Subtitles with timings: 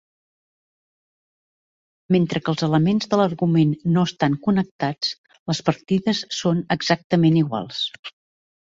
[2.15, 5.15] Mentre que els elements de l'argument no estan connectats,
[5.53, 7.89] les partides són exactament iguals.